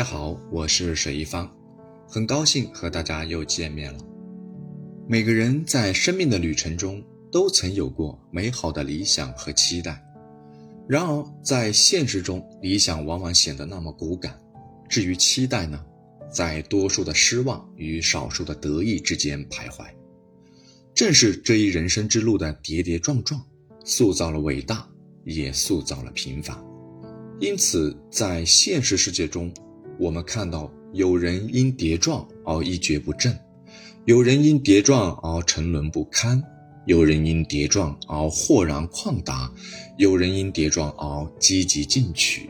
[0.00, 1.46] 大家好，我是水一方，
[2.08, 3.98] 很高兴和大家又见面了。
[5.06, 10.02] 每个人在生命的旅程中都曾有过美好的理想和期待，
[10.88, 14.40] 然而在现实中，理想往往显得那么骨感，
[14.88, 15.78] 至于期待呢，
[16.32, 19.84] 在多数的失望与少数的得意之间徘徊。
[20.94, 23.38] 正是这一人生之路的跌跌撞撞，
[23.84, 24.88] 塑造了伟大，
[25.26, 26.56] 也塑造了平凡。
[27.38, 29.52] 因此，在现实世界中，
[30.00, 33.38] 我们看到有人因跌撞而一蹶不振，
[34.06, 36.42] 有人因跌撞而沉沦不堪，
[36.86, 39.52] 有人因跌撞而豁然旷达，
[39.98, 42.48] 有人因跌撞而积极进取。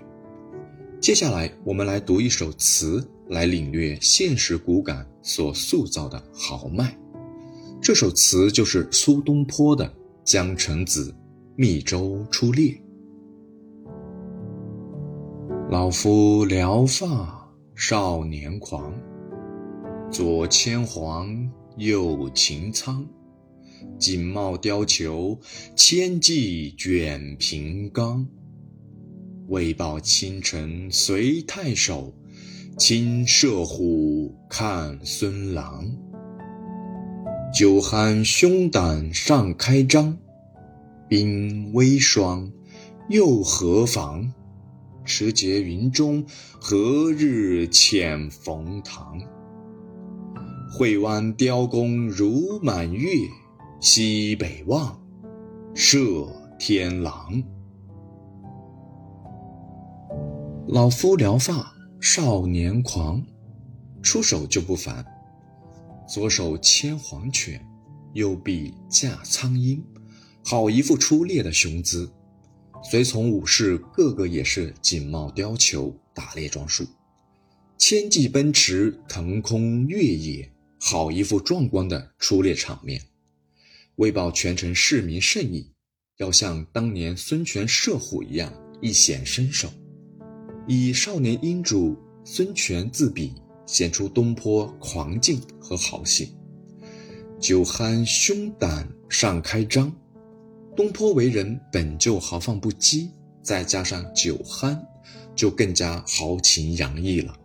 [1.00, 6.96] 接下来，我们来读一首词，来领略现实骨感所塑造的豪迈。
[7.82, 9.84] 这首词就是苏东坡的
[10.24, 11.10] 《江城子·
[11.56, 12.70] 密州出猎》。
[15.68, 17.39] 老夫聊发。
[17.82, 18.92] 少年狂，
[20.12, 23.06] 左牵黄，右擎苍，
[23.98, 25.40] 锦帽貂裘，
[25.74, 28.28] 千骑卷平冈。
[29.48, 32.12] 为报倾城随太守，
[32.76, 35.90] 亲射虎，看孙郎。
[37.50, 40.18] 酒酣胸胆尚开张，
[41.08, 42.52] 鬓微霜，
[43.08, 44.30] 又何妨？
[45.12, 46.24] 时节云中，
[46.60, 49.18] 何日遣冯唐？
[50.72, 53.10] 会挽雕弓如满月，
[53.80, 54.96] 西北望，
[55.74, 55.98] 射
[56.60, 57.42] 天狼。
[60.68, 63.20] 老夫聊发少年狂，
[64.00, 65.04] 出手就不凡。
[66.06, 67.60] 左手牵黄犬，
[68.12, 69.84] 右臂架苍鹰，
[70.44, 72.08] 好一副出猎的雄姿。
[72.82, 76.84] 随从武士个个也是锦帽貂裘，打猎装束，
[77.78, 80.50] 千骑奔驰，腾空越野，
[80.80, 83.00] 好一副壮观的出猎场面。
[83.96, 85.70] 为报全城市民盛意，
[86.16, 89.70] 要像当年孙权射虎一样一显身手，
[90.66, 93.34] 以少年英主孙权自比，
[93.66, 96.28] 显出东坡狂劲和豪性。
[97.38, 99.94] 酒酣胸胆尚开张。
[100.80, 103.10] 东坡为人本就豪放不羁，
[103.42, 104.74] 再加上酒酣，
[105.36, 107.36] 就更加豪情洋溢了。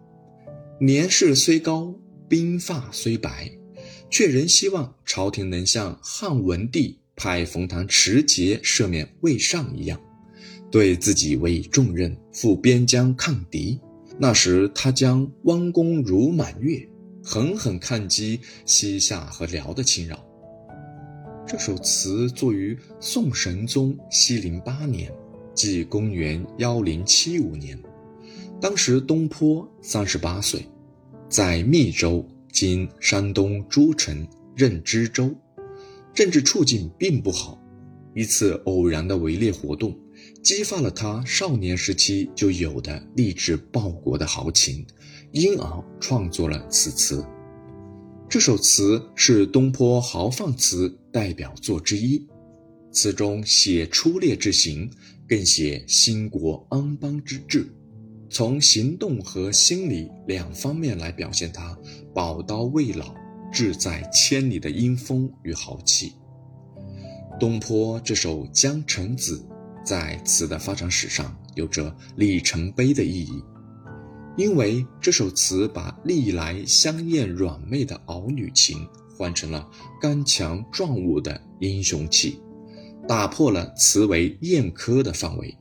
[0.80, 1.94] 年事虽高，
[2.30, 3.52] 鬓发虽白，
[4.10, 10.00] 却仍希望朝廷能像汉文帝派冯唐持节赦免魏尚一样，
[10.72, 13.78] 对自己委以重任，赴边疆抗敌。
[14.18, 16.88] 那时他将弯弓如满月，
[17.22, 20.26] 狠狠抗击西夏和辽的侵扰。
[21.48, 25.12] 这首词作于宋神宗熙宁八年，
[25.54, 27.80] 即公元幺零七五年。
[28.60, 30.68] 当时东坡三十八岁，
[31.30, 35.30] 在密州（今山东诸城）任知州，
[36.16, 37.62] 政治处境并不好。
[38.16, 39.96] 一次偶然的围猎活动，
[40.42, 44.84] 激发了他少年时期就有的立志报国的豪情，
[45.32, 47.24] 因而创作了此词。
[48.36, 52.22] 这首词是东坡豪放词代表作之一，
[52.92, 54.92] 词中写出猎之行，
[55.26, 57.66] 更写兴国安邦之志，
[58.30, 61.80] 从行动和心理两方面来表现他
[62.14, 63.16] 宝刀未老、
[63.54, 66.12] 志在千里的英风与豪气。
[67.40, 69.48] 东坡这首《江城子》
[69.86, 73.42] 在词的发展史上有着里程碑的意义。
[74.38, 78.86] 因为这首词把历来香艳软媚的敖女情
[79.18, 79.66] 换成了
[80.02, 82.38] 刚强壮武的英雄气，
[83.08, 85.58] 打破了词为艳科的范围，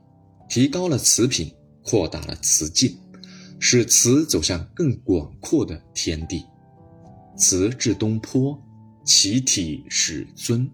[0.49, 1.53] 提高了词品，
[1.85, 2.99] 扩大了词境，
[3.61, 6.45] 使词走向更广阔的天地。
[7.37, 8.61] 词至东坡，
[9.05, 10.69] 其体始尊，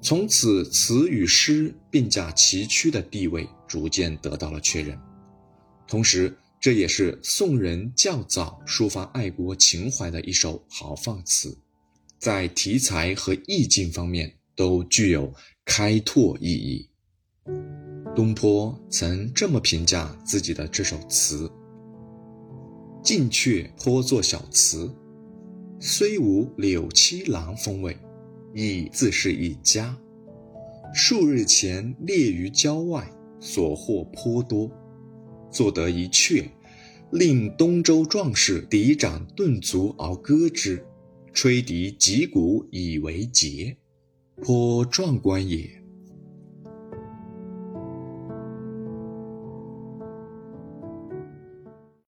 [0.00, 4.98] 从此词与诗并驾齐驱的地位逐渐得到了确认，
[5.86, 6.36] 同时。
[6.64, 11.54] 这也是宋人较早抒发爱国情怀的一首豪放词，
[12.18, 15.30] 在题材和意境方面都具有
[15.66, 16.88] 开拓意义。
[18.16, 21.52] 东坡曾这么评价自己的这首词
[23.04, 24.90] ：“近却颇作小词，
[25.78, 27.94] 虽无柳七郎风味，
[28.54, 29.94] 亦自是一家。
[30.94, 33.06] 数日前猎于郊外，
[33.38, 34.70] 所获颇多。”
[35.54, 36.44] 作得一阙，
[37.12, 40.84] 令东周壮士笛掌顿足而歌之，
[41.32, 43.76] 吹笛击鼓以为节，
[44.42, 45.83] 颇壮观也。